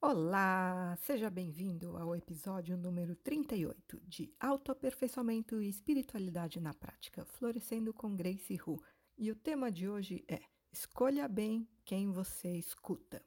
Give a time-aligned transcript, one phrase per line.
[0.00, 8.14] Olá, seja bem-vindo ao episódio número 38 de Autoaperfeiçoamento e Espiritualidade na Prática, Florescendo com
[8.14, 8.80] Grace Hu.
[9.16, 10.40] E o tema de hoje é
[10.70, 13.24] Escolha bem quem você escuta.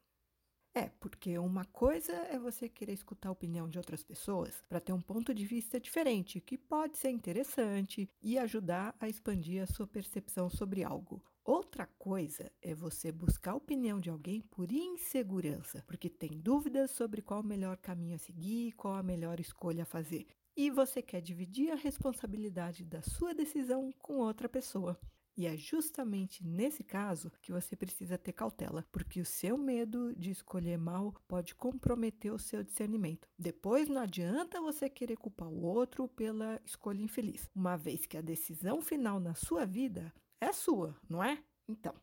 [0.74, 4.94] É, porque uma coisa é você querer escutar a opinião de outras pessoas para ter
[4.94, 9.88] um ponto de vista diferente, que pode ser interessante e ajudar a expandir a sua
[9.88, 11.22] percepção sobre algo.
[11.50, 17.24] Outra coisa é você buscar a opinião de alguém por insegurança, porque tem dúvidas sobre
[17.24, 20.28] qual o melhor caminho a seguir, qual a melhor escolha a fazer.
[20.56, 24.96] E você quer dividir a responsabilidade da sua decisão com outra pessoa.
[25.36, 30.30] E é justamente nesse caso que você precisa ter cautela, porque o seu medo de
[30.30, 33.28] escolher mal pode comprometer o seu discernimento.
[33.40, 38.22] Depois não adianta você querer culpar o outro pela escolha infeliz, uma vez que a
[38.22, 41.44] decisão final na sua vida é sua, não é?
[41.68, 41.94] Então,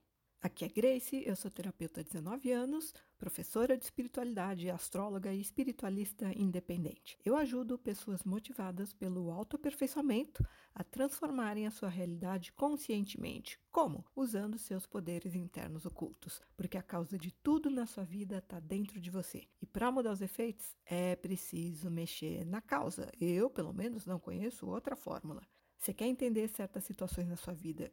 [0.42, 6.30] aqui é Grace, eu sou terapeuta há 19 anos, professora de espiritualidade, astróloga e espiritualista
[6.36, 7.18] independente.
[7.24, 13.59] Eu ajudo pessoas motivadas pelo autoaperfeiçoamento a transformarem a sua realidade conscientemente.
[13.73, 14.04] Como?
[14.14, 16.40] Usando seus poderes internos ocultos.
[16.57, 19.48] Porque a causa de tudo na sua vida está dentro de você.
[19.60, 23.10] E para mudar os efeitos, é preciso mexer na causa.
[23.18, 25.42] Eu, pelo menos, não conheço outra fórmula.
[25.79, 27.92] Você quer entender certas situações na sua vida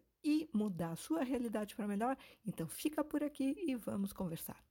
[0.53, 2.17] mudar a sua realidade para melhor?
[2.45, 4.61] Então fica por aqui e vamos conversar.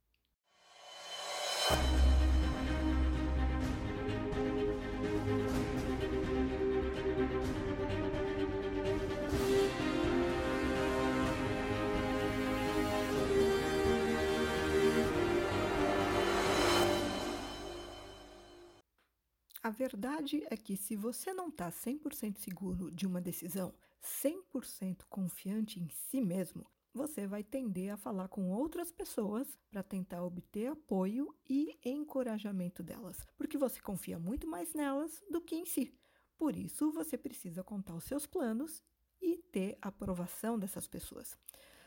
[19.64, 23.72] A verdade é que se você não está 100% seguro de uma decisão,
[24.02, 30.22] 100% confiante em si mesmo, você vai tender a falar com outras pessoas para tentar
[30.22, 35.94] obter apoio e encorajamento delas, porque você confia muito mais nelas do que em si.
[36.36, 38.82] Por isso, você precisa contar os seus planos
[39.20, 41.38] e ter aprovação dessas pessoas.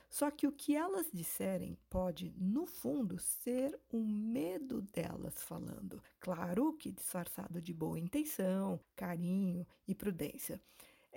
[0.10, 6.02] Só que o que elas disserem pode, no fundo, ser um medo delas falando.
[6.20, 10.62] Claro que disfarçado de boa intenção, carinho e prudência.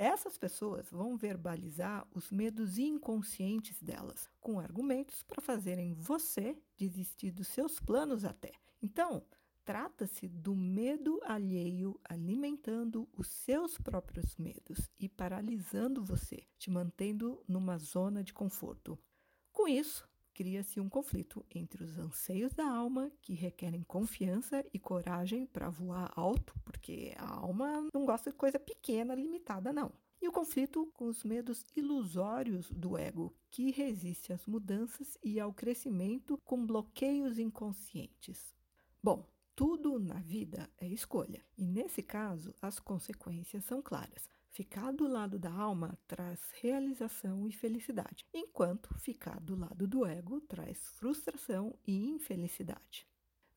[0.01, 7.49] Essas pessoas vão verbalizar os medos inconscientes delas, com argumentos para fazerem você desistir dos
[7.49, 8.53] seus planos até.
[8.81, 9.27] Então,
[9.69, 17.77] Trata-se do medo alheio alimentando os seus próprios medos e paralisando você, te mantendo numa
[17.77, 18.99] zona de conforto.
[19.53, 20.08] Com isso,
[20.39, 26.13] cria-se um conflito entre os anseios da alma, que requerem confiança e coragem para voar
[26.15, 29.91] alto, porque a alma não gosta de coisa pequena, limitada, não.
[30.23, 35.53] E o conflito com os medos ilusórios do ego, que resiste às mudanças e ao
[35.53, 38.55] crescimento com bloqueios inconscientes.
[39.03, 44.31] Bom, tudo na vida é escolha, e nesse caso as consequências são claras.
[44.51, 50.41] Ficar do lado da alma traz realização e felicidade, enquanto ficar do lado do ego
[50.41, 53.07] traz frustração e infelicidade.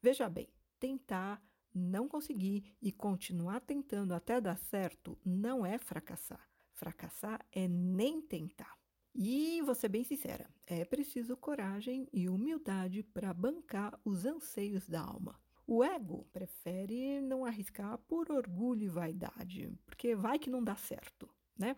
[0.02, 0.48] Veja bem,
[0.80, 1.42] tentar,
[1.74, 6.48] não conseguir e continuar tentando até dar certo não é fracassar.
[6.74, 8.78] Fracassar é nem tentar.
[9.14, 15.02] E vou ser bem sincera, é preciso coragem e humildade para bancar os anseios da
[15.02, 15.41] alma.
[15.66, 21.30] O ego prefere não arriscar por orgulho e vaidade, porque vai que não dá certo,
[21.58, 21.76] né?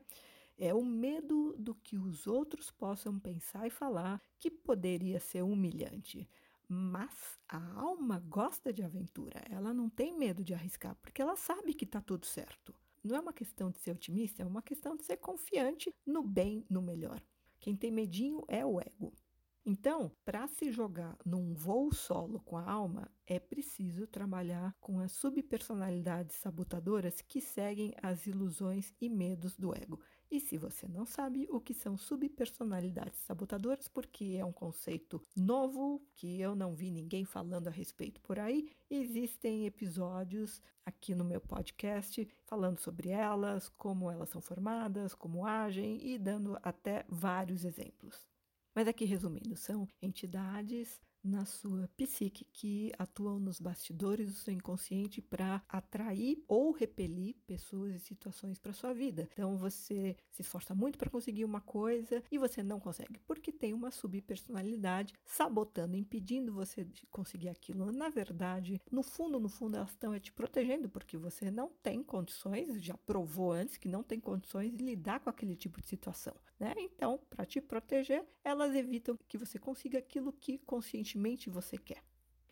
[0.57, 6.29] É o medo do que os outros possam pensar e falar que poderia ser humilhante.
[6.67, 11.73] Mas a alma gosta de aventura, ela não tem medo de arriscar, porque ela sabe
[11.73, 12.73] que está tudo certo.
[13.03, 16.65] Não é uma questão de ser otimista, é uma questão de ser confiante no bem,
[16.69, 17.21] no melhor.
[17.59, 19.13] Quem tem medinho é o ego.
[19.65, 25.13] Então, para se jogar num voo solo com a alma, é preciso trabalhar com as
[25.13, 30.01] subpersonalidades sabotadoras que seguem as ilusões e medos do ego.
[30.29, 36.05] E se você não sabe o que são subpersonalidades sabotadoras, porque é um conceito novo
[36.13, 41.39] que eu não vi ninguém falando a respeito por aí, existem episódios aqui no meu
[41.39, 48.32] podcast falando sobre elas, como elas são formadas, como agem e dando até vários exemplos.
[48.75, 55.21] Mas aqui resumindo, são entidades na sua psique que atuam nos bastidores do seu inconsciente
[55.21, 59.29] para atrair ou repelir pessoas e situações para sua vida.
[59.31, 63.73] Então você se esforça muito para conseguir uma coisa e você não consegue porque tem
[63.73, 67.91] uma subpersonalidade sabotando, impedindo você de conseguir aquilo.
[67.91, 72.03] Na verdade, no fundo, no fundo elas estão é te protegendo porque você não tem
[72.03, 76.35] condições, já provou antes que não tem condições de lidar com aquele tipo de situação,
[76.59, 76.73] né?
[76.77, 80.57] Então, para te proteger, elas evitam que você consiga aquilo que
[81.13, 82.03] conscientemente você quer.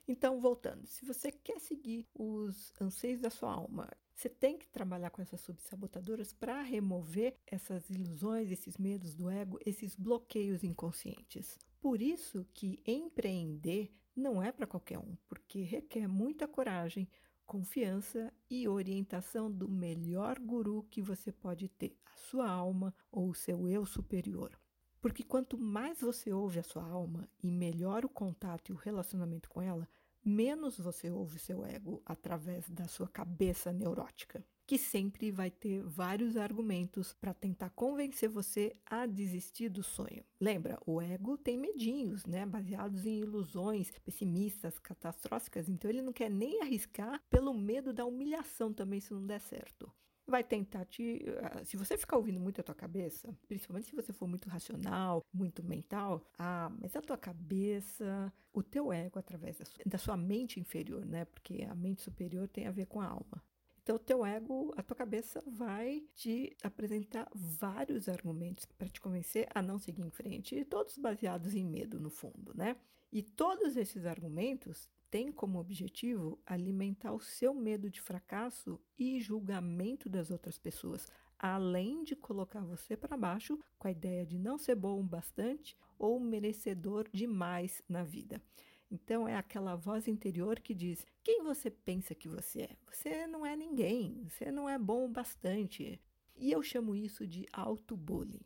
[0.07, 5.09] Então, voltando, se você quer seguir os anseios da sua alma, você tem que trabalhar
[5.09, 11.57] com essas subsabotadoras para remover essas ilusões, esses medos do ego, esses bloqueios inconscientes.
[11.79, 17.07] Por isso que empreender não é para qualquer um, porque requer muita coragem,
[17.45, 23.35] confiança e orientação do melhor guru que você pode ter, a sua alma ou o
[23.35, 24.51] seu eu superior.
[25.01, 29.49] Porque quanto mais você ouve a sua alma e melhor o contato e o relacionamento
[29.49, 29.89] com ela,
[30.23, 36.37] menos você ouve seu ego através da sua cabeça neurótica, que sempre vai ter vários
[36.37, 40.23] argumentos para tentar convencer você a desistir do sonho.
[40.39, 46.29] Lembra, o ego tem medinhos, né, baseados em ilusões pessimistas, catastróficas, então ele não quer
[46.29, 49.91] nem arriscar pelo medo da humilhação também se não der certo
[50.31, 51.23] vai tentar te.
[51.43, 55.23] Ah, se você ficar ouvindo muito a tua cabeça, principalmente se você for muito racional,
[55.31, 60.17] muito mental, ah, mas a tua cabeça, o teu ego, através da sua, da sua
[60.17, 61.25] mente inferior, né?
[61.25, 63.43] Porque a mente superior tem a ver com a alma.
[63.83, 69.47] Então, o teu ego, a tua cabeça vai te apresentar vários argumentos para te convencer
[69.53, 72.77] a não seguir em frente, e todos baseados em medo, no fundo, né?
[73.11, 80.07] E todos esses argumentos tem como objetivo alimentar o seu medo de fracasso e julgamento
[80.07, 81.05] das outras pessoas,
[81.37, 86.17] além de colocar você para baixo com a ideia de não ser bom bastante ou
[86.17, 88.41] merecedor demais na vida.
[88.89, 92.77] Então é aquela voz interior que diz: quem você pensa que você é?
[92.89, 96.01] Você não é ninguém, você não é bom bastante.
[96.37, 98.41] E eu chamo isso de auto-bullying.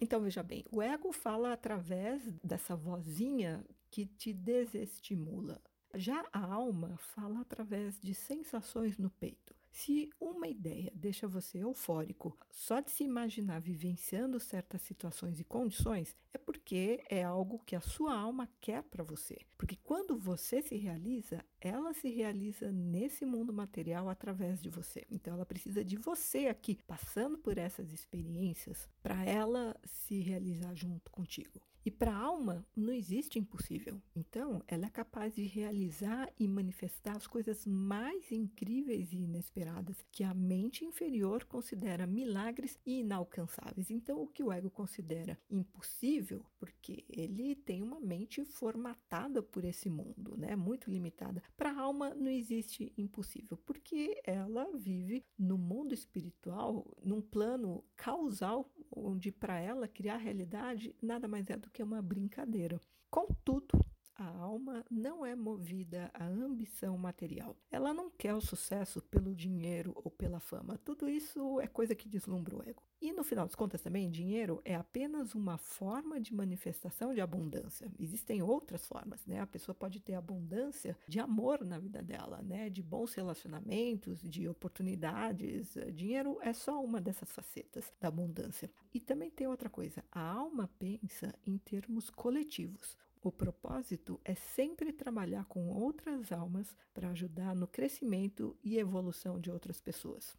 [0.00, 5.60] Então veja bem, o ego fala através dessa vozinha que te desestimula.
[5.94, 9.54] Já a alma fala através de sensações no peito.
[9.72, 16.14] Se uma ideia deixa você eufórico só de se imaginar vivenciando certas situações e condições,
[16.32, 19.38] é porque é algo que a sua alma quer para você.
[19.56, 25.06] Porque quando você se realiza, ela se realiza nesse mundo material através de você.
[25.10, 31.10] Então ela precisa de você aqui, passando por essas experiências, para ela se realizar junto
[31.10, 31.62] contigo.
[31.84, 34.00] E para a alma não existe impossível.
[34.14, 40.22] Então, ela é capaz de realizar e manifestar as coisas mais incríveis e inesperadas que
[40.22, 43.90] a mente inferior considera milagres e inalcançáveis.
[43.90, 49.90] Então, o que o ego considera impossível, porque ele tem uma mente formatada por esse
[49.90, 50.54] mundo, né?
[50.54, 51.42] Muito limitada.
[51.56, 58.70] Para a alma não existe impossível, porque ela vive no mundo espiritual, num plano causal,
[58.94, 62.80] onde para ela criar realidade nada mais é do que uma brincadeira.
[63.10, 63.78] Contudo,
[64.16, 67.56] a alma não é movida à ambição material.
[67.70, 70.78] Ela não quer o sucesso pelo dinheiro ou pela fama.
[70.84, 72.82] Tudo isso é coisa que deslumbra o ego.
[73.00, 77.90] E no final das contas também, dinheiro é apenas uma forma de manifestação de abundância.
[77.98, 79.40] Existem outras formas, né?
[79.40, 82.70] A pessoa pode ter abundância de amor na vida dela, né?
[82.70, 85.74] De bons relacionamentos, de oportunidades.
[85.94, 88.70] Dinheiro é só uma dessas facetas da abundância.
[88.94, 90.04] E também tem outra coisa.
[90.12, 92.96] A alma pensa em termos coletivos.
[93.24, 99.48] O propósito é sempre trabalhar com outras almas para ajudar no crescimento e evolução de
[99.48, 100.36] outras pessoas.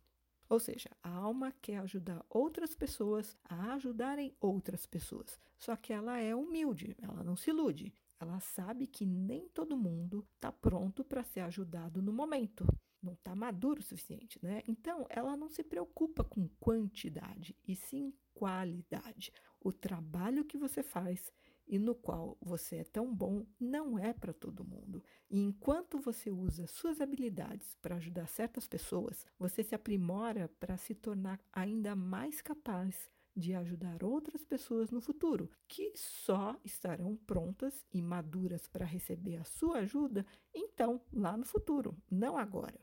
[0.50, 5.40] Ou seja, a alma quer ajudar outras pessoas a ajudarem outras pessoas.
[5.58, 7.94] Só que ela é humilde, ela não se ilude.
[8.20, 12.68] Ela sabe que nem todo mundo está pronto para ser ajudado no momento.
[13.02, 14.62] Não está maduro o suficiente, né?
[14.68, 19.32] Então, ela não se preocupa com quantidade, e sim qualidade.
[19.60, 21.32] O trabalho que você faz
[21.68, 25.04] e no qual você é tão bom não é para todo mundo.
[25.30, 30.94] E enquanto você usa suas habilidades para ajudar certas pessoas, você se aprimora para se
[30.94, 38.02] tornar ainda mais capaz de ajudar outras pessoas no futuro, que só estarão prontas e
[38.02, 42.80] maduras para receber a sua ajuda, então, lá no futuro, não agora.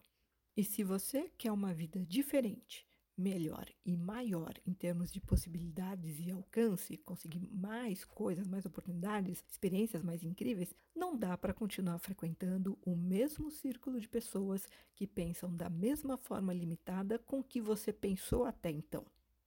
[0.56, 2.86] E se você quer uma vida diferente,
[3.16, 10.02] melhor e maior em termos de possibilidades e alcance, conseguir mais coisas, mais oportunidades, experiências
[10.02, 15.68] mais incríveis, não dá para continuar frequentando o mesmo círculo de pessoas que pensam da
[15.68, 19.04] mesma forma limitada com que você pensou até então.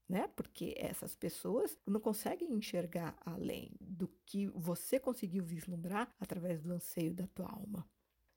[0.07, 0.27] Né?
[0.35, 7.13] Porque essas pessoas não conseguem enxergar além do que você conseguiu vislumbrar através do anseio
[7.13, 7.87] da tua alma.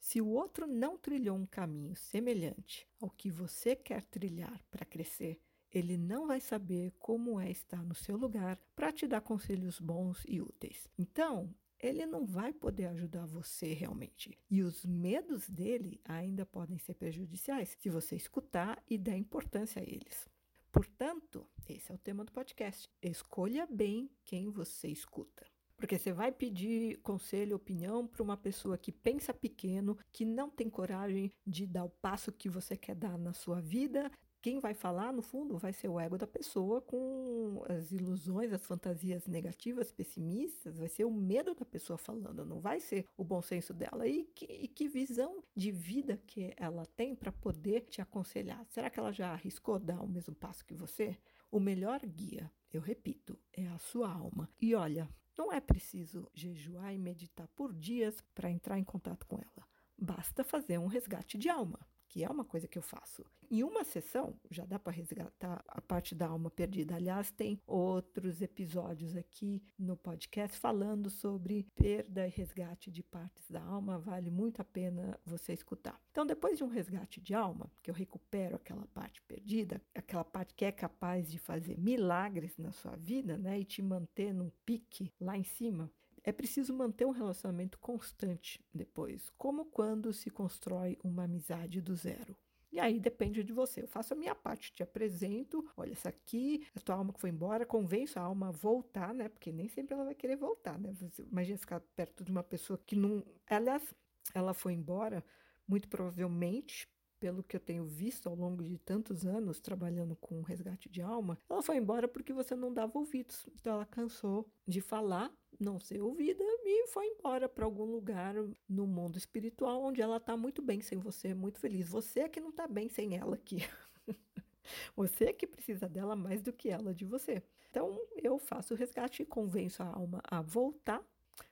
[0.09, 5.43] Se o outro não trilhou um caminho semelhante ao que você quer trilhar para crescer,
[5.69, 10.23] ele não vai saber como é estar no seu lugar para te dar conselhos bons
[10.29, 10.89] e úteis.
[10.97, 14.39] Então, ele não vai poder ajudar você realmente.
[14.49, 19.85] E os medos dele ainda podem ser prejudiciais se você escutar e der importância a
[19.85, 20.29] eles.
[20.71, 22.89] Portanto, esse é o tema do podcast.
[23.03, 25.56] Escolha bem quem você escuta.
[25.77, 30.71] Porque você vai pedir conselho, opinião para uma pessoa que pensa pequeno, que não tem
[30.71, 34.11] coragem de dar o passo que você quer dar na sua vida,
[34.47, 38.65] quem vai falar, no fundo, vai ser o ego da pessoa com as ilusões, as
[38.65, 43.43] fantasias negativas, pessimistas, vai ser o medo da pessoa falando, não vai ser o bom
[43.43, 44.07] senso dela.
[44.07, 48.65] E que, e que visão de vida que ela tem para poder te aconselhar?
[48.69, 51.19] Será que ela já arriscou dar o mesmo passo que você?
[51.51, 54.49] O melhor guia, eu repito, é a sua alma.
[54.61, 59.37] E olha, não é preciso jejuar e meditar por dias para entrar em contato com
[59.37, 59.67] ela.
[59.99, 61.79] Basta fazer um resgate de alma
[62.09, 63.25] que é uma coisa que eu faço.
[63.49, 66.97] Em uma sessão, já dá para resgatar a parte da alma perdida.
[66.97, 73.63] Aliás, tem outros episódios aqui no podcast falando sobre perda e resgate de partes da
[73.63, 73.99] alma.
[73.99, 76.01] Vale muito a pena você escutar.
[76.11, 80.55] Então, depois de um resgate de alma, que eu recupero aquela parte perdida, aquela parte
[80.55, 85.13] que é capaz de fazer milagres na sua vida, né, e te manter num pique
[85.21, 85.91] lá em cima,
[86.27, 92.37] é preciso manter um relacionamento constante depois, como quando se constrói uma amizade do zero.
[92.73, 93.83] E aí depende de você.
[93.83, 95.65] Eu faço a minha parte, te apresento.
[95.77, 99.29] Olha, essa aqui, a tua alma que foi embora, convenço a alma a voltar, né?
[99.29, 100.93] Porque nem sempre ela vai querer voltar, né?
[100.93, 103.25] Você, imagina ficar perto de uma pessoa que não.
[103.49, 103.95] Aliás,
[104.35, 105.25] ela foi embora,
[105.67, 110.89] muito provavelmente, pelo que eu tenho visto ao longo de tantos anos trabalhando com resgate
[110.89, 113.47] de alma, ela foi embora porque você não dava ouvidos.
[113.55, 118.35] Então ela cansou de falar não ser ouvida e foi embora para algum lugar
[118.69, 121.89] no mundo espiritual onde ela está muito bem sem você, muito feliz.
[121.89, 123.59] Você é que não está bem sem ela aqui.
[124.95, 127.43] você é que precisa dela mais do que ela de você.
[127.71, 131.05] Então eu faço o resgate e convenço a alma a voltar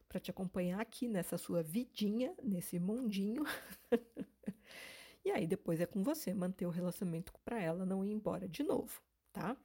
[0.09, 3.43] para te acompanhar aqui nessa sua vidinha, nesse mundinho.
[5.25, 8.63] e aí depois é com você manter o relacionamento para ela não ir embora de
[8.63, 9.57] novo, tá?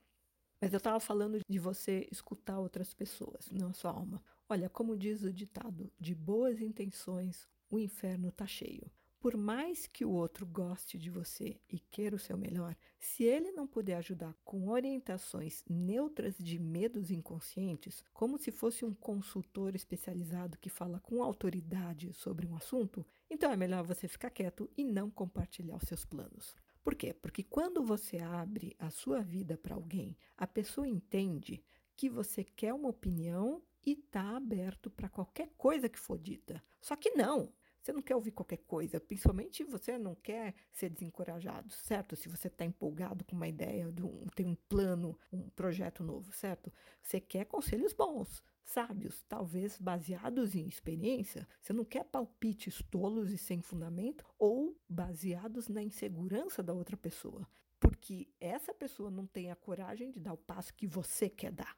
[0.60, 4.22] Mas eu estava falando de você escutar outras pessoas, não a sua alma.
[4.48, 8.90] Olha, como diz o ditado, de boas intenções o inferno está cheio.
[9.20, 13.52] Por mais que o outro goste de você e queira o seu melhor, se ele
[13.52, 20.58] não puder ajudar com orientações neutras de medos inconscientes, como se fosse um consultor especializado
[20.58, 25.10] que fala com autoridade sobre um assunto, então é melhor você ficar quieto e não
[25.10, 26.56] compartilhar os seus planos.
[26.82, 27.12] Por quê?
[27.12, 31.62] Porque quando você abre a sua vida para alguém, a pessoa entende
[31.94, 36.62] que você quer uma opinião e está aberto para qualquer coisa que for dita.
[36.80, 41.72] Só que não, você não quer ouvir qualquer coisa, principalmente você não quer ser desencorajado,
[41.72, 42.14] certo?
[42.14, 46.32] Se você está empolgado com uma ideia, de um, tem um plano, um projeto novo,
[46.32, 46.72] certo?
[47.02, 51.48] Você quer conselhos bons, sábios, talvez baseados em experiência.
[51.60, 57.46] Você não quer palpites tolos e sem fundamento ou baseados na insegurança da outra pessoa,
[57.78, 61.76] porque essa pessoa não tem a coragem de dar o passo que você quer dar.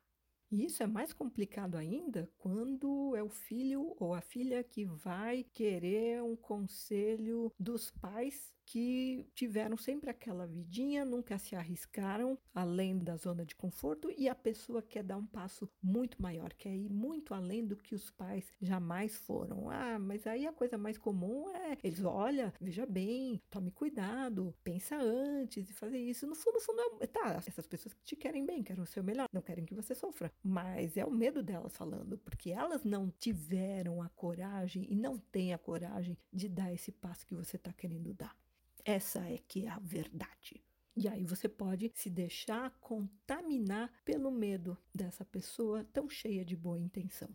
[0.52, 5.44] E isso é mais complicado ainda quando é o filho ou a filha que vai
[5.44, 13.16] querer um conselho dos pais que tiveram sempre aquela vidinha, nunca se arriscaram além da
[13.16, 17.34] zona de conforto e a pessoa quer dar um passo muito maior, quer ir muito
[17.34, 19.70] além do que os pais jamais foram.
[19.70, 24.96] Ah, mas aí a coisa mais comum é eles, olha, veja bem, tome cuidado, pensa
[24.96, 26.26] antes de fazer isso.
[26.26, 29.02] No fundo, no fundo, é, tá, essas pessoas que te querem bem, querem o seu
[29.02, 33.10] melhor, não querem que você sofra, mas é o medo delas falando, porque elas não
[33.18, 37.72] tiveram a coragem e não têm a coragem de dar esse passo que você está
[37.72, 38.36] querendo dar.
[38.84, 40.60] Essa é que é a verdade.
[40.94, 46.78] E aí você pode se deixar contaminar pelo medo dessa pessoa tão cheia de boa
[46.78, 47.34] intenção.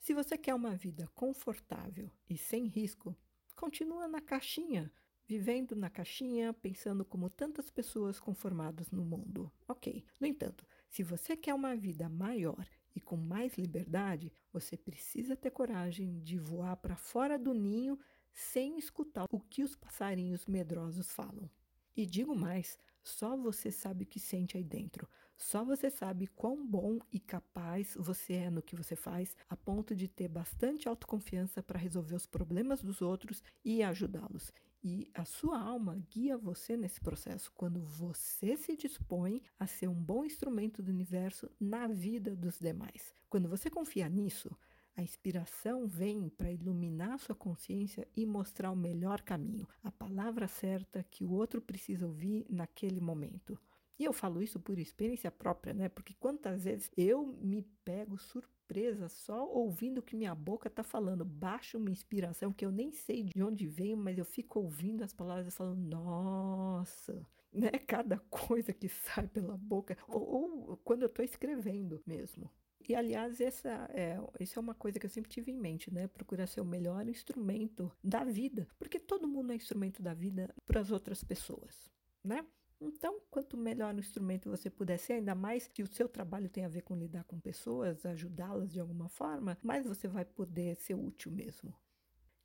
[0.00, 3.16] Se você quer uma vida confortável e sem risco,
[3.54, 4.92] continua na caixinha,
[5.26, 9.52] vivendo na caixinha, pensando como tantas pessoas conformadas no mundo.
[9.68, 10.04] Ok.
[10.18, 12.66] No entanto, se você quer uma vida maior
[12.96, 17.98] e com mais liberdade, você precisa ter coragem de voar para fora do ninho
[18.32, 21.50] sem escutar o que os passarinhos medrosos falam.
[21.96, 25.08] E digo mais, só você sabe o que sente aí dentro.
[25.36, 29.96] Só você sabe quão bom e capaz você é no que você faz, a ponto
[29.96, 34.52] de ter bastante autoconfiança para resolver os problemas dos outros e ajudá-los.
[34.82, 39.94] E a sua alma guia você nesse processo quando você se dispõe a ser um
[39.94, 43.14] bom instrumento do universo na vida dos demais.
[43.28, 44.50] Quando você confia nisso,
[45.00, 51.02] a inspiração vem para iluminar sua consciência e mostrar o melhor caminho, a palavra certa
[51.10, 53.58] que o outro precisa ouvir naquele momento.
[53.98, 55.88] E eu falo isso por experiência própria, né?
[55.88, 61.24] Porque quantas vezes eu me pego surpresa só ouvindo o que minha boca está falando.
[61.24, 65.14] Baixo uma inspiração que eu nem sei de onde veio, mas eu fico ouvindo as
[65.14, 67.70] palavras e falando, nossa, né?
[67.86, 69.96] Cada coisa que sai pela boca.
[70.06, 72.50] Ou, ou quando eu estou escrevendo mesmo.
[72.90, 76.08] E, aliás, essa é, isso é uma coisa que eu sempre tive em mente, né?
[76.08, 80.80] Procurar ser o melhor instrumento da vida, porque todo mundo é instrumento da vida para
[80.80, 81.88] as outras pessoas,
[82.24, 82.44] né?
[82.80, 86.64] Então, quanto melhor o instrumento você puder ser, ainda mais que o seu trabalho tem
[86.64, 90.94] a ver com lidar com pessoas, ajudá-las de alguma forma, mais você vai poder ser
[90.94, 91.72] útil mesmo.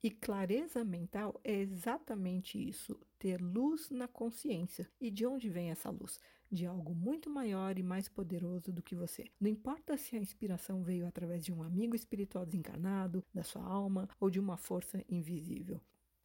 [0.03, 4.87] E clareza mental é exatamente isso, ter luz na consciência.
[5.01, 6.19] E de onde vem essa luz?
[6.51, 9.25] De algo muito maior e mais poderoso do que você.
[9.39, 14.07] Não importa se a inspiração veio através de um amigo espiritual desencarnado, da sua alma
[14.19, 15.81] ou de uma força invisível.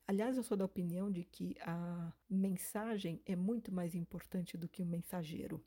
[0.07, 4.83] Aliás, eu sou da opinião de que a mensagem é muito mais importante do que
[4.83, 5.65] o mensageiro.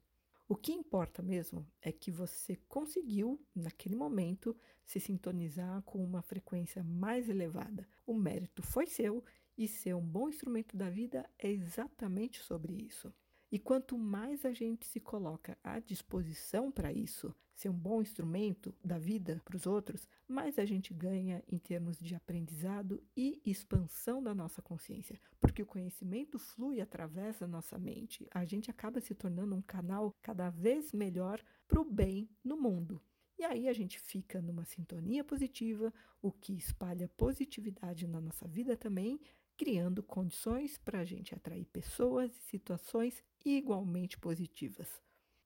[0.49, 4.55] O que importa mesmo é que você conseguiu, naquele momento,
[4.85, 7.87] se sintonizar com uma frequência mais elevada.
[8.05, 9.23] O mérito foi seu
[9.57, 13.13] e ser um bom instrumento da vida é exatamente sobre isso.
[13.53, 18.73] E quanto mais a gente se coloca à disposição para isso, ser um bom instrumento
[18.83, 24.23] da vida para os outros, mais a gente ganha em termos de aprendizado e expansão
[24.23, 25.21] da nossa consciência.
[25.39, 28.27] Porque o conhecimento flui através da nossa mente.
[28.31, 32.99] A gente acaba se tornando um canal cada vez melhor para o bem no mundo.
[33.37, 38.77] E aí a gente fica numa sintonia positiva, o que espalha positividade na nossa vida
[38.77, 39.19] também,
[39.57, 45.01] criando condições para a gente atrair pessoas e situações igualmente positivas.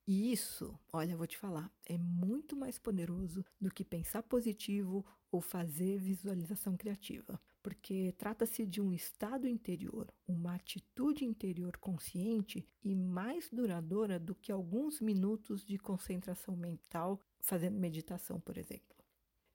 [0.06, 5.42] E isso, olha, vou te falar, é muito mais poderoso do que pensar positivo ou
[5.42, 13.50] fazer visualização criativa, porque trata-se de um estado interior, uma atitude interior consciente e mais
[13.50, 18.96] duradoura do que alguns minutos de concentração mental fazendo meditação, por exemplo.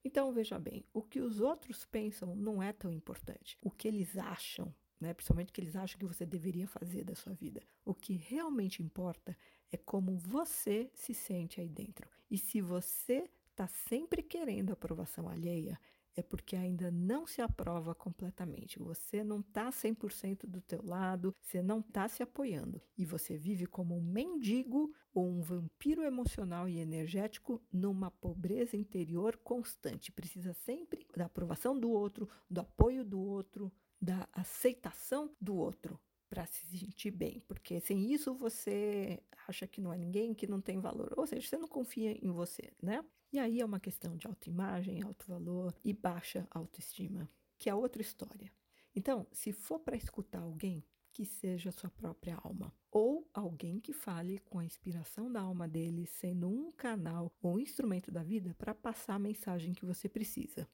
[0.05, 3.57] Então, veja bem, o que os outros pensam não é tão importante.
[3.59, 5.11] O que eles acham né?
[5.11, 7.63] principalmente o que eles acham que você deveria fazer da sua vida.
[7.83, 9.35] O que realmente importa
[9.71, 12.07] é como você se sente aí dentro.
[12.29, 15.79] E se você está sempre querendo aprovação alheia,
[16.15, 18.79] é porque ainda não se aprova completamente.
[18.79, 22.81] Você não está 100% do teu lado, você não está se apoiando.
[22.97, 29.37] E você vive como um mendigo ou um vampiro emocional e energético numa pobreza interior
[29.37, 30.11] constante.
[30.11, 33.71] Precisa sempre da aprovação do outro, do apoio do outro,
[34.01, 35.99] da aceitação do outro
[36.29, 40.59] para se sentir bem, porque sem isso você acha que não é ninguém, que não
[40.59, 43.05] tem valor, ou seja, você não confia em você, né?
[43.33, 47.99] E aí é uma questão de autoimagem, alto valor e baixa autoestima, que é outra
[47.99, 48.53] história.
[48.95, 54.37] Então, se for para escutar alguém, que seja sua própria alma, ou alguém que fale
[54.37, 58.75] com a inspiração da alma dele, sendo um canal ou um instrumento da vida para
[58.75, 60.69] passar a mensagem que você precisa.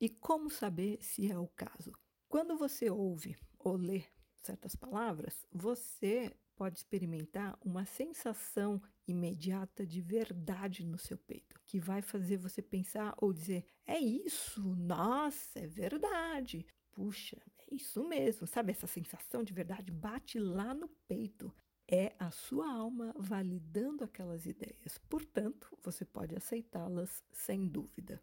[0.00, 1.92] E como saber se é o caso?
[2.28, 4.02] Quando você ouve ou lê
[4.42, 12.02] certas palavras, você pode experimentar uma sensação imediata de verdade no seu peito, que vai
[12.02, 16.66] fazer você pensar ou dizer: é isso, nossa, é verdade.
[16.92, 18.72] Puxa, é isso mesmo, sabe?
[18.72, 21.50] Essa sensação de verdade bate lá no peito.
[21.88, 24.98] É a sua alma validando aquelas ideias.
[25.08, 28.22] Portanto, você pode aceitá-las sem dúvida.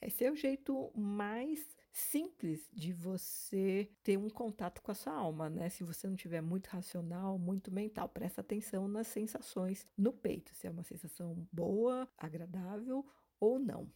[0.00, 5.48] Esse é o jeito mais simples de você ter um contato com a sua alma,
[5.48, 5.68] né?
[5.68, 10.66] Se você não tiver muito racional, muito mental, presta atenção nas sensações no peito, se
[10.66, 13.06] é uma sensação boa, agradável
[13.38, 13.88] ou não.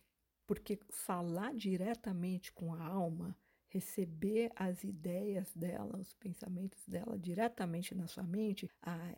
[0.46, 3.36] Porque falar diretamente com a alma
[3.68, 8.68] receber as ideias dela, os pensamentos dela diretamente na sua mente,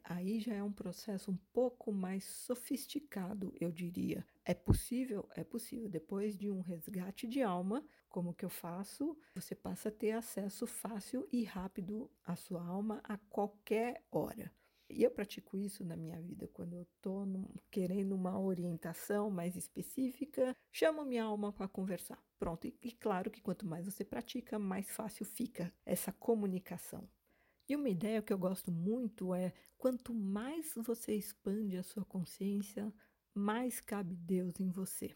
[0.05, 4.27] aí já é um processo um pouco mais sofisticado, eu diria.
[4.51, 5.29] É possível?
[5.37, 5.89] É possível.
[5.89, 9.17] Depois de um resgate de alma, como que eu faço?
[9.33, 14.53] Você passa a ter acesso fácil e rápido à sua alma a qualquer hora.
[14.89, 17.25] E eu pratico isso na minha vida quando eu estou
[17.71, 22.21] querendo uma orientação mais específica, chamo minha alma para conversar.
[22.37, 27.09] Pronto, e, e claro que quanto mais você pratica, mais fácil fica essa comunicação.
[27.69, 32.93] E uma ideia que eu gosto muito é: quanto mais você expande a sua consciência,
[33.35, 35.15] mais cabe Deus em você.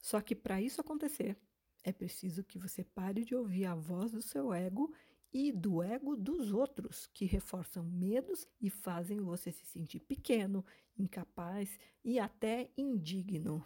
[0.00, 1.36] Só que para isso acontecer,
[1.82, 4.92] é preciso que você pare de ouvir a voz do seu ego
[5.32, 10.64] e do ego dos outros, que reforçam medos e fazem você se sentir pequeno,
[10.98, 13.64] incapaz e até indigno.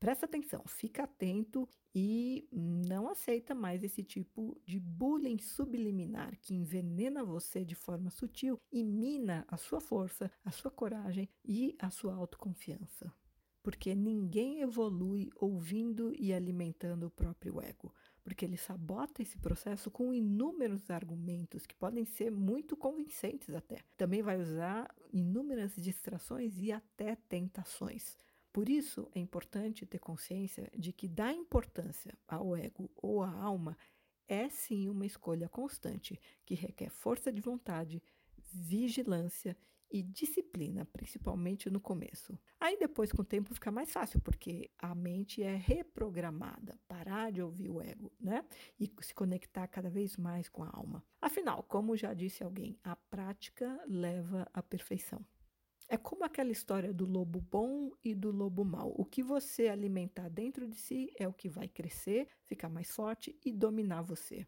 [0.00, 7.22] Presta atenção, fica atento e não aceita mais esse tipo de bullying subliminar que envenena
[7.22, 12.14] você de forma sutil e mina a sua força, a sua coragem e a sua
[12.14, 13.12] autoconfiança.
[13.62, 20.14] Porque ninguém evolui ouvindo e alimentando o próprio ego porque ele sabota esse processo com
[20.14, 23.82] inúmeros argumentos que podem ser muito convincentes até.
[23.96, 28.16] Também vai usar inúmeras distrações e até tentações.
[28.52, 33.76] Por isso é importante ter consciência de que dar importância ao ego ou à alma
[34.28, 38.02] é sim uma escolha constante que requer força de vontade,
[38.52, 39.56] vigilância
[39.92, 42.38] e disciplina, principalmente no começo.
[42.58, 47.42] Aí depois, com o tempo, fica mais fácil, porque a mente é reprogramada, parar de
[47.42, 48.44] ouvir o ego, né?
[48.80, 51.04] E se conectar cada vez mais com a alma.
[51.20, 55.24] Afinal, como já disse alguém, a prática leva à perfeição.
[55.88, 58.94] É como aquela história do lobo bom e do lobo mau.
[58.96, 63.38] O que você alimentar dentro de si é o que vai crescer, ficar mais forte
[63.44, 64.46] e dominar você.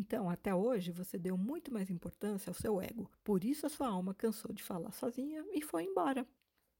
[0.00, 3.10] Então, até hoje, você deu muito mais importância ao seu ego.
[3.22, 6.26] Por isso, a sua alma cansou de falar sozinha e foi embora.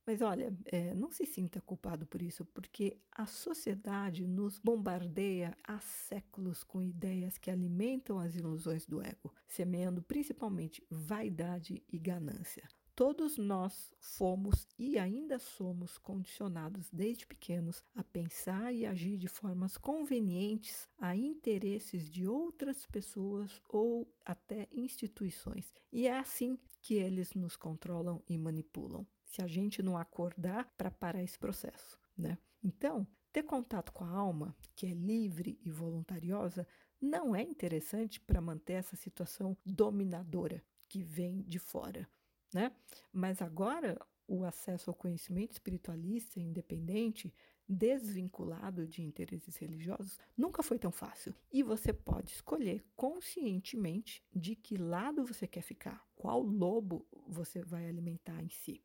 [0.06, 5.78] Mas olha, é, não se sinta culpado por isso, porque a sociedade nos bombardeia há
[5.80, 12.66] séculos com ideias que alimentam as ilusões do ego, semeando principalmente vaidade e ganância.
[13.00, 19.78] Todos nós fomos e ainda somos condicionados desde pequenos a pensar e agir de formas
[19.78, 25.72] convenientes a interesses de outras pessoas ou até instituições.
[25.90, 30.90] E é assim que eles nos controlam e manipulam, se a gente não acordar para
[30.90, 32.36] parar esse processo, né?
[32.62, 36.68] Então, ter contato com a alma, que é livre e voluntariosa,
[37.00, 42.06] não é interessante para manter essa situação dominadora que vem de fora
[42.52, 42.72] né?
[43.12, 47.34] Mas agora o acesso ao conhecimento espiritualista independente,
[47.68, 51.34] desvinculado de interesses religiosos, nunca foi tão fácil.
[51.52, 57.88] E você pode escolher conscientemente de que lado você quer ficar, qual lobo você vai
[57.88, 58.82] alimentar em si.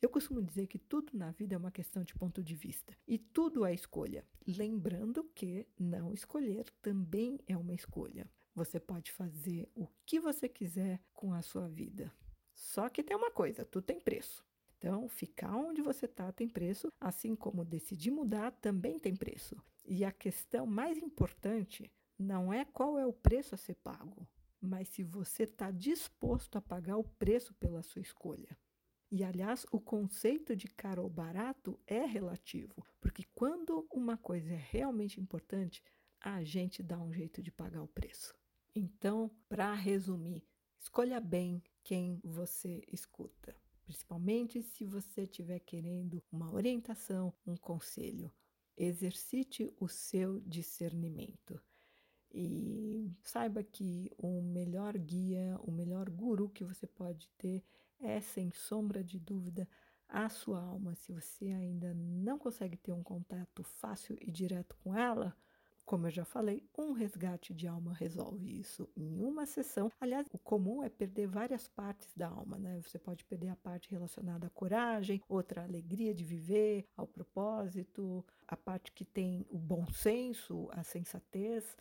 [0.00, 3.18] Eu costumo dizer que tudo na vida é uma questão de ponto de vista e
[3.18, 4.24] tudo é escolha.
[4.46, 8.30] Lembrando que não escolher também é uma escolha.
[8.54, 12.12] Você pode fazer o que você quiser com a sua vida.
[12.56, 14.42] Só que tem uma coisa, tudo tem preço.
[14.78, 19.54] Então, ficar onde você está tem preço, assim como decidir mudar também tem preço.
[19.84, 24.26] E a questão mais importante não é qual é o preço a ser pago,
[24.60, 28.56] mas se você está disposto a pagar o preço pela sua escolha.
[29.10, 34.66] E, aliás, o conceito de caro ou barato é relativo, porque quando uma coisa é
[34.70, 35.82] realmente importante,
[36.20, 38.34] a gente dá um jeito de pagar o preço.
[38.74, 40.42] Então, para resumir,
[40.78, 48.32] escolha bem quem você escuta, principalmente se você estiver querendo uma orientação, um conselho.
[48.76, 51.62] Exercite o seu discernimento.
[52.34, 57.64] E saiba que o melhor guia, o melhor guru que você pode ter
[58.00, 59.68] é, sem sombra de dúvida,
[60.08, 60.96] a sua alma.
[60.96, 65.36] Se você ainda não consegue ter um contato fácil e direto com ela,
[65.86, 69.88] como eu já falei, um resgate de alma resolve isso em uma sessão.
[70.00, 72.80] Aliás, o comum é perder várias partes da alma, né?
[72.82, 78.56] Você pode perder a parte relacionada à coragem, outra alegria de viver, ao propósito, a
[78.56, 81.76] parte que tem o bom senso, a sensatez.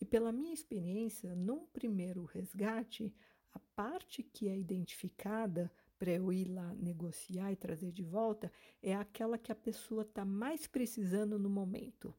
[0.00, 3.14] E pela minha experiência, num primeiro resgate,
[3.52, 8.50] a parte que é identificada para eu ir lá negociar e trazer de volta
[8.82, 12.12] é aquela que a pessoa está mais precisando no momento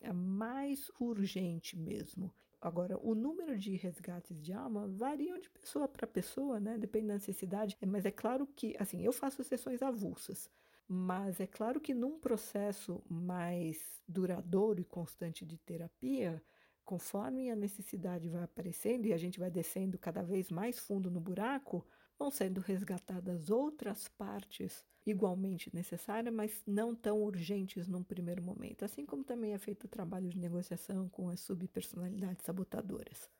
[0.00, 2.32] é mais urgente mesmo.
[2.60, 6.76] Agora, o número de resgates de alma variam de pessoa para pessoa, né?
[6.76, 7.76] Depende da necessidade.
[7.86, 10.50] Mas é claro que, assim, eu faço sessões avulsas.
[10.86, 16.42] Mas é claro que num processo mais duradouro e constante de terapia,
[16.84, 21.20] conforme a necessidade vai aparecendo e a gente vai descendo cada vez mais fundo no
[21.20, 21.86] buraco,
[22.18, 29.06] vão sendo resgatadas outras partes igualmente necessárias, mas não tão urgentes num primeiro momento, assim
[29.06, 33.30] como também é feito o trabalho de negociação com as subpersonalidades sabotadoras.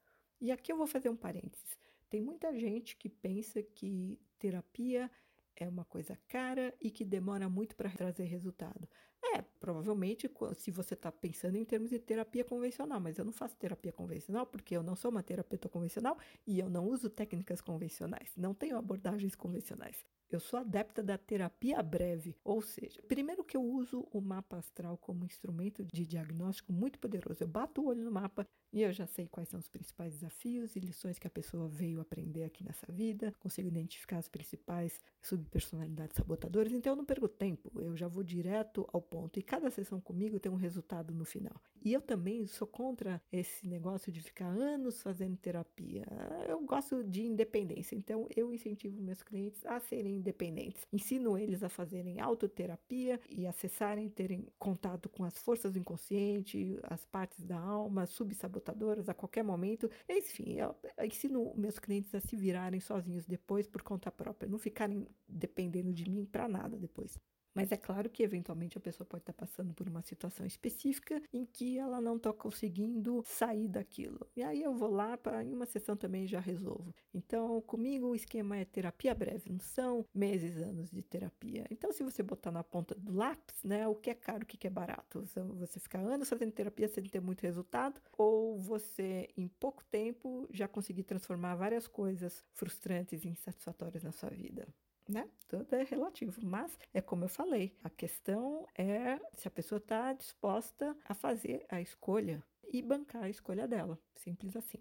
[0.41, 1.79] E aqui eu vou fazer um parênteses.
[2.09, 5.11] Tem muita gente que pensa que terapia
[5.55, 8.89] é uma coisa cara e que demora muito para trazer resultado.
[9.23, 13.57] É, provavelmente se você está pensando em termos de terapia convencional, mas eu não faço
[13.57, 18.33] terapia convencional porque eu não sou uma terapeuta convencional e eu não uso técnicas convencionais,
[18.37, 20.05] não tenho abordagens convencionais.
[20.31, 24.97] Eu sou adepta da terapia breve, ou seja, primeiro que eu uso o mapa astral
[24.97, 27.43] como instrumento de diagnóstico muito poderoso.
[27.43, 30.77] Eu bato o olho no mapa e eu já sei quais são os principais desafios
[30.77, 36.17] e lições que a pessoa veio aprender aqui nessa vida, consigo identificar as principais subpersonalidades
[36.17, 39.39] sabotadoras, então eu não perco tempo, eu já vou direto ao ponto.
[39.39, 41.61] E cada sessão comigo tem um resultado no final.
[41.83, 46.07] E eu também sou contra esse negócio de ficar anos fazendo terapia.
[46.49, 50.87] Eu gosto de independência, então eu incentivo meus clientes a serem independentes.
[50.93, 57.05] Ensino eles a fazerem autoterapia e acessarem, terem contato com as forças do inconsciente, as
[57.05, 59.91] partes da alma, subsabotadoras a qualquer momento.
[60.09, 65.07] Enfim, eu ensino meus clientes a se virarem sozinhos depois por conta própria, não ficarem
[65.27, 67.19] dependendo de mim para nada depois.
[67.55, 71.45] Mas é claro que, eventualmente, a pessoa pode estar passando por uma situação específica em
[71.45, 74.27] que ela não está conseguindo sair daquilo.
[74.37, 76.95] E aí eu vou lá, para em uma sessão também já resolvo.
[77.13, 81.67] Então, comigo o esquema é terapia breve, não são meses, anos de terapia.
[81.71, 84.67] Então, se você botar na ponta do lápis, né, o que é caro, o que
[84.67, 85.25] é barato?
[85.59, 90.69] Você ficar anos fazendo terapia sem ter muito resultado, ou você, em pouco tempo, já
[90.69, 94.69] conseguir transformar várias coisas frustrantes e insatisfatórias na sua vida
[95.11, 95.29] né?
[95.49, 100.13] Tudo é relativo, mas é como eu falei, a questão é se a pessoa está
[100.13, 102.43] disposta a fazer a escolha
[102.73, 104.79] e bancar a escolha dela, simples assim.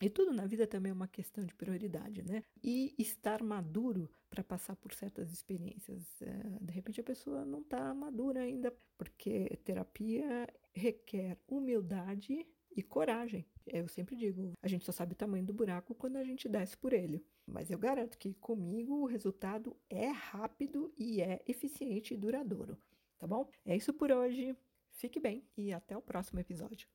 [0.00, 2.42] E tudo na vida também é uma questão de prioridade, né?
[2.60, 6.20] E estar maduro para passar por certas experiências.
[6.20, 12.44] É, de repente a pessoa não está madura ainda, porque terapia requer humildade
[12.76, 13.46] e coragem.
[13.64, 16.76] Eu sempre digo, a gente só sabe o tamanho do buraco quando a gente desce
[16.76, 17.24] por ele.
[17.46, 22.78] Mas eu garanto que comigo o resultado é rápido e é eficiente e duradouro.
[23.18, 23.50] Tá bom?
[23.64, 24.56] É isso por hoje.
[24.92, 26.88] Fique bem e até o próximo episódio.